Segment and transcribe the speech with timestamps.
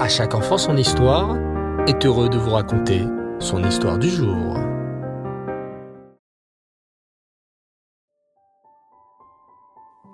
[0.00, 1.36] À chaque enfant son histoire
[1.86, 3.04] est heureux de vous raconter
[3.38, 4.56] son histoire du jour.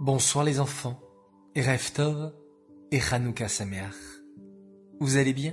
[0.00, 0.98] Bonsoir les enfants,
[1.54, 2.32] et Tov
[2.92, 3.92] et Hanouka Sameach.
[5.00, 5.52] Vous allez bien?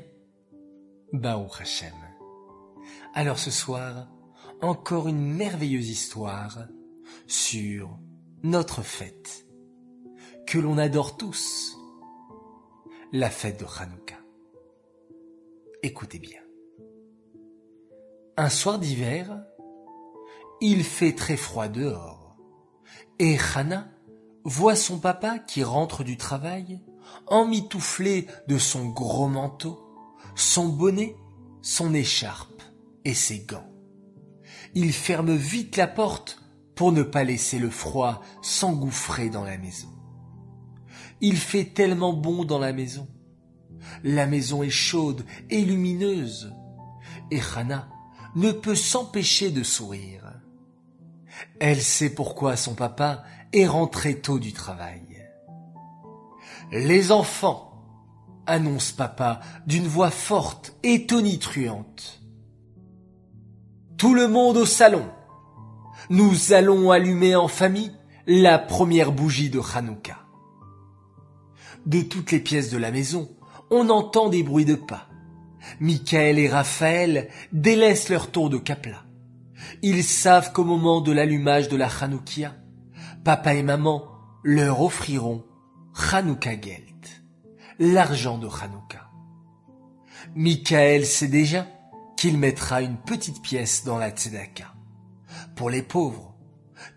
[1.11, 1.91] Baou Hashem.
[3.13, 4.07] Alors ce soir,
[4.61, 6.57] encore une merveilleuse histoire
[7.27, 7.99] sur
[8.43, 9.45] notre fête,
[10.47, 11.77] que l'on adore tous,
[13.11, 14.20] la fête de Hanouka.
[15.83, 16.41] Écoutez bien.
[18.37, 19.43] Un soir d'hiver,
[20.61, 22.35] il fait très froid dehors,
[23.17, 23.89] et Hana
[24.43, 26.81] voit son papa qui rentre du travail,
[27.25, 29.79] emmitouflé de son gros manteau,
[30.35, 31.15] son bonnet,
[31.63, 32.61] son écharpe
[33.03, 33.71] et ses gants.
[34.75, 36.43] Il ferme vite la porte
[36.75, 39.89] pour ne pas laisser le froid s'engouffrer dans la maison.
[41.21, 43.07] Il fait tellement bon dans la maison.
[44.03, 46.53] La maison est chaude et lumineuse.
[47.31, 47.87] Et Hana
[48.35, 50.33] ne peut s'empêcher de sourire.
[51.59, 55.01] Elle sait pourquoi son papa est rentré tôt du travail.
[56.71, 57.71] Les enfants,
[58.45, 62.21] annonce papa d'une voix forte et tonitruante.
[63.97, 65.05] Tout le monde au salon.
[66.09, 67.91] Nous allons allumer en famille
[68.25, 70.17] la première bougie de Hanouka.
[71.85, 73.29] De toutes les pièces de la maison,
[73.71, 75.07] on entend des bruits de pas.
[75.79, 79.03] Michael et Raphaël délaissent leur tour de capla.
[79.81, 82.55] Ils savent qu'au moment de l'allumage de la Hanoukia,
[83.23, 84.03] papa et maman
[84.43, 85.45] leur offriront
[86.11, 87.23] Hanouka Gelt,
[87.79, 89.09] l'argent de Hanouka.
[90.35, 91.67] Michael sait déjà
[92.17, 94.73] qu'il mettra une petite pièce dans la tzedaka,
[95.55, 96.35] pour les pauvres,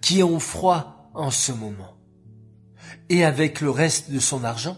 [0.00, 1.97] qui ont froid en ce moment.
[3.08, 4.77] Et avec le reste de son argent,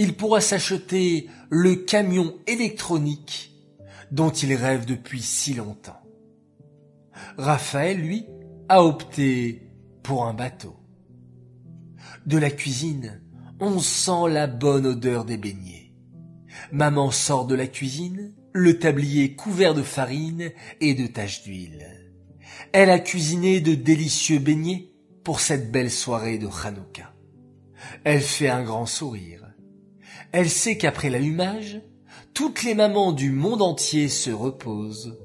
[0.00, 3.52] il pourra s'acheter le camion électronique
[4.10, 6.00] dont il rêve depuis si longtemps.
[7.36, 8.24] Raphaël, lui,
[8.70, 9.68] a opté
[10.02, 10.74] pour un bateau.
[12.24, 13.20] De la cuisine,
[13.60, 15.92] on sent la bonne odeur des beignets.
[16.72, 20.50] Maman sort de la cuisine, le tablier couvert de farine
[20.80, 21.86] et de taches d'huile.
[22.72, 24.92] Elle a cuisiné de délicieux beignets
[25.24, 27.12] pour cette belle soirée de Hanouka.
[28.04, 29.49] Elle fait un grand sourire.
[30.32, 31.80] Elle sait qu'après l'allumage,
[32.34, 35.18] toutes les mamans du monde entier se reposent.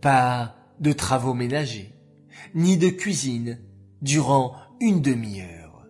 [0.00, 1.94] Pas de travaux ménagers,
[2.54, 3.60] ni de cuisine
[4.02, 5.86] durant une demi-heure.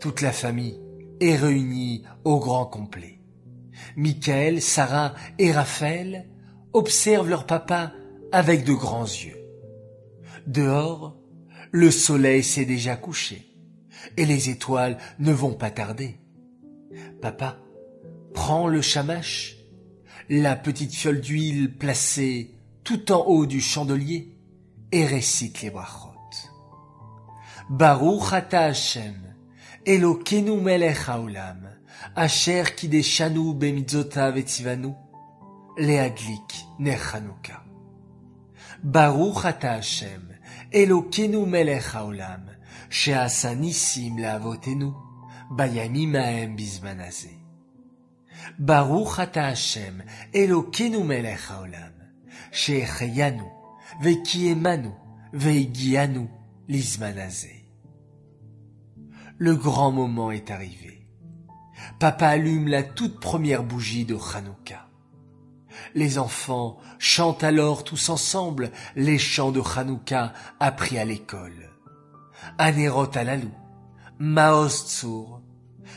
[0.00, 0.80] Toute la famille
[1.20, 3.20] est réunie au grand complet.
[3.96, 6.28] Michael, Sarah et Raphaël
[6.72, 7.92] observent leur papa
[8.30, 9.36] avec de grands yeux.
[10.46, 11.16] Dehors,
[11.72, 13.46] le soleil s'est déjà couché
[14.16, 16.18] et les étoiles ne vont pas tarder.
[17.20, 17.58] Papa
[18.34, 19.56] prend le chamache,
[20.28, 22.54] la petite fiole d'huile placée
[22.84, 24.36] tout en haut du chandelier
[24.92, 26.08] et récite les brachot.
[27.70, 29.34] Baruch ata Hashem,
[29.84, 31.68] Elokenu melech haolam,
[32.16, 34.94] asher kideshanu bemitzvotav etzivanu,
[35.76, 37.62] leaglik ner Chanukah.
[38.82, 40.28] Baruch ata Hashem,
[40.72, 42.46] Elokenu melech haolam,
[42.88, 44.94] she'asa nisim leavotenu,
[59.38, 61.08] Le grand moment est arrivé.
[61.98, 64.88] Papa allume la toute première bougie de Hanouka.
[65.94, 71.70] Les enfants chantent alors tous ensemble les chants de Hanouka appris à l'école.
[74.20, 75.42] Maoz Tzur,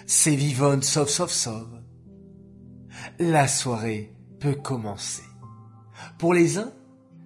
[0.06, 1.82] Sevivon Sov Sov Sov.
[3.18, 5.24] La soirée peut commencer.
[6.20, 6.72] Pour les uns,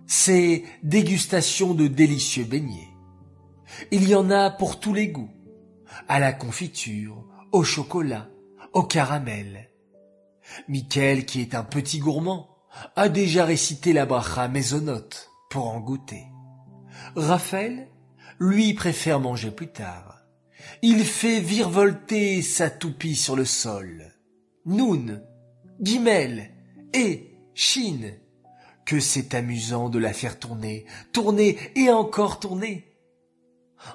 [0.07, 2.93] c'est dégustation de délicieux beignets.
[3.91, 5.33] Il y en a pour tous les goûts
[6.07, 8.29] à la confiture, au chocolat,
[8.71, 9.71] au caramel.
[10.69, 12.55] Michael, qui est un petit gourmand,
[12.95, 16.23] a déjà récité la bracha maisonnote pour en goûter.
[17.17, 17.89] Raphaël,
[18.39, 20.24] lui, préfère manger plus tard.
[20.81, 24.13] Il fait virevolter sa toupie sur le sol.
[24.65, 25.23] Noun,
[25.79, 26.51] Guimel
[26.93, 28.13] et Chine.
[28.85, 32.95] Que c'est amusant de la faire tourner, tourner et encore tourner.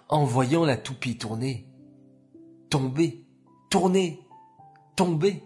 [0.08, 1.69] En voyant la toupie tourner,
[2.70, 3.25] tomber,
[3.70, 4.20] tourner,
[4.96, 5.43] tomber.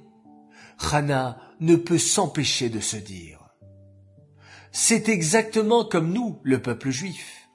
[0.90, 3.48] Hana ne peut s'empêcher de se dire.
[4.72, 7.48] C'est exactement comme nous, le peuple juif.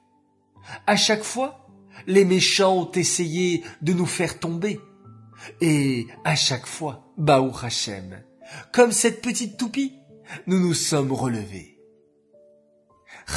[0.86, 1.59] À chaque fois,
[2.06, 4.80] les méchants ont essayé de nous faire tomber.
[5.60, 8.22] Et à chaque fois, Baou Hachem,
[8.72, 9.94] comme cette petite toupie,
[10.46, 11.78] nous nous sommes relevés.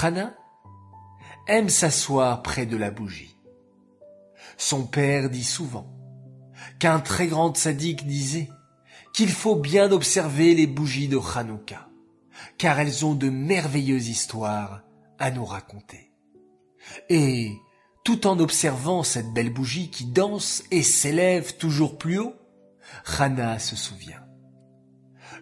[0.02, 0.36] Hana
[1.48, 3.36] aime s'asseoir près de la bougie.
[4.58, 5.88] Son père dit souvent
[6.80, 8.50] qu'un très grand sadique disait
[9.14, 11.90] qu'il faut bien observer les bougies de Hanouka,
[12.58, 14.84] car elles ont de merveilleuses histoires
[15.20, 16.12] à nous raconter.
[17.10, 17.54] Et
[18.04, 22.36] tout en observant cette belle bougie qui danse et s'élève toujours plus haut,
[23.18, 24.24] Hana se souvient.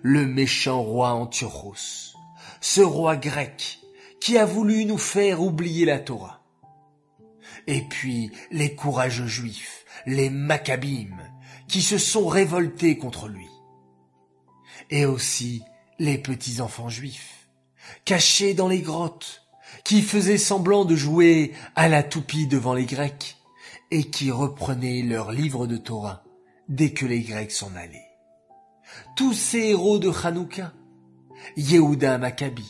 [0.03, 2.15] Le méchant roi Antiochos,
[2.59, 3.79] ce roi grec
[4.19, 6.43] qui a voulu nous faire oublier la Torah.
[7.67, 11.17] Et puis les courageux juifs, les Maccabim,
[11.67, 13.47] qui se sont révoltés contre lui.
[14.89, 15.63] Et aussi
[15.99, 17.47] les petits enfants juifs,
[18.05, 19.40] cachés dans les grottes,
[19.83, 23.37] qui faisaient semblant de jouer à la toupie devant les Grecs,
[23.91, 26.23] et qui reprenaient leurs livres de Torah
[26.69, 28.09] dès que les Grecs s'en allaient.
[29.15, 30.73] Tous ces héros de Hanouka,
[31.57, 32.67] Yehuda Maccabi,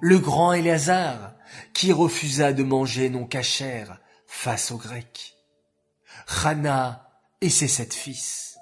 [0.00, 1.34] le grand Éléazar,
[1.72, 5.34] qui refusa de manger non cachère face aux Grecs,
[6.44, 7.08] Hana
[7.40, 8.58] et ses sept fils,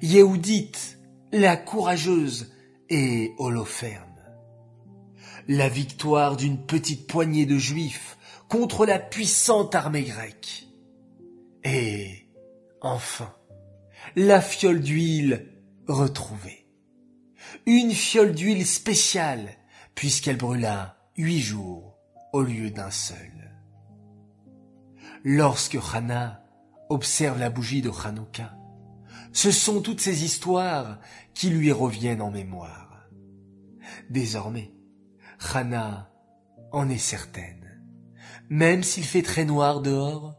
[0.00, 0.72] Yehudit,
[1.32, 2.52] la courageuse,
[2.90, 4.17] et Holoferne.
[5.48, 8.18] La victoire d'une petite poignée de juifs
[8.48, 10.68] contre la puissante armée grecque.
[11.64, 12.26] Et,
[12.82, 13.34] enfin,
[14.14, 15.48] la fiole d'huile
[15.86, 16.66] retrouvée.
[17.64, 19.48] Une fiole d'huile spéciale,
[19.94, 21.96] puisqu'elle brûla huit jours
[22.34, 23.56] au lieu d'un seul.
[25.24, 26.44] Lorsque Hana
[26.90, 28.54] observe la bougie de Hanouka,
[29.32, 30.98] ce sont toutes ces histoires
[31.32, 33.08] qui lui reviennent en mémoire.
[34.10, 34.74] Désormais,
[35.38, 36.10] Hana
[36.72, 37.82] en est certaine.
[38.50, 40.34] Même s'il fait très noir dehors,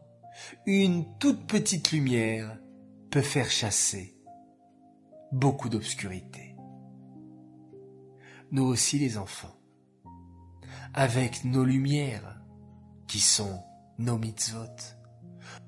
[0.66, 2.58] une toute petite lumière
[3.10, 4.16] peut faire chasser
[5.32, 6.56] beaucoup d'obscurité.
[8.50, 9.56] Nous aussi les enfants,
[10.92, 12.40] avec nos lumières,
[13.06, 13.62] qui sont
[13.98, 14.76] nos mitzvot,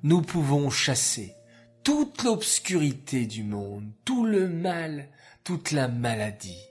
[0.02, 1.34] nous pouvons chasser
[1.84, 5.08] toute l'obscurité du monde, tout le mal,
[5.44, 6.62] toute la maladie,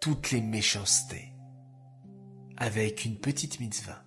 [0.00, 1.32] toutes les méchancetés.
[2.62, 4.04] Avec une petite mitzvah,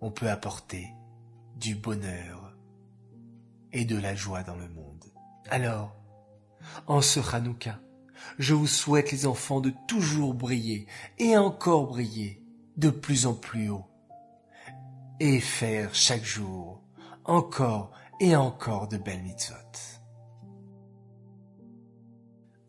[0.00, 0.88] on peut apporter
[1.56, 2.56] du bonheur
[3.70, 5.04] et de la joie dans le monde.
[5.50, 5.94] Alors,
[6.86, 7.78] en ce Hanouka,
[8.38, 10.86] je vous souhaite les enfants de toujours briller
[11.18, 12.42] et encore briller
[12.78, 13.84] de plus en plus haut
[15.20, 16.82] et faire chaque jour
[17.26, 19.56] encore et encore de belles mitzvot.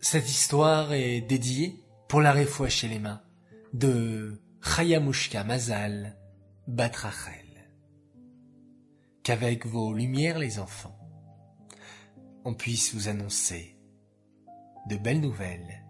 [0.02, 3.22] Cette histoire est dédiée pour la réfoua chez les mains
[3.72, 6.15] de Chayamushka Mazal
[6.68, 7.69] Batrachel.
[9.21, 10.98] Qu'avec vos lumières les enfants,
[12.45, 13.77] on puisse vous annoncer
[14.89, 15.83] de belles nouvelles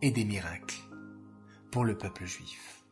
[0.00, 0.80] et des miracles
[1.70, 2.86] pour le peuple juif.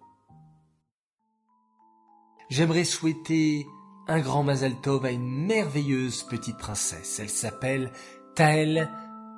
[2.50, 3.66] J'aimerais souhaiter
[4.06, 7.18] un grand Mazal Tov à une merveilleuse petite princesse.
[7.18, 7.90] Elle s'appelle
[8.36, 8.90] Tael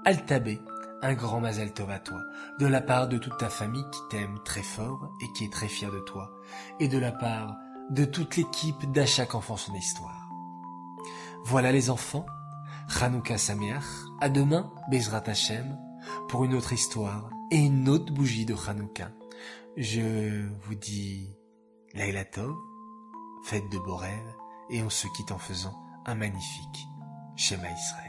[0.05, 0.59] Altabé.
[1.03, 2.21] Un grand Mazal Tov à toi,
[2.59, 5.69] de la part de toute ta famille qui t'aime très fort et qui est très
[5.69, 6.33] fière de toi,
[6.81, 7.55] et de la part
[7.91, 10.31] de toute l'équipe d'À chaque enfant son histoire.
[11.45, 12.27] Voilà les enfants,
[13.01, 13.85] Hanouka Sameach,
[14.21, 15.79] à demain, Bezrat Hashem,
[16.29, 19.11] pour une autre histoire et une autre bougie de Hanouka.
[19.77, 21.37] Je vous dis
[21.95, 22.57] Laila Tov,
[23.45, 24.35] faites de beaux rêves,
[24.71, 25.77] et on se quitte en faisant
[26.07, 26.89] un magnifique
[27.37, 28.06] schéma Israël.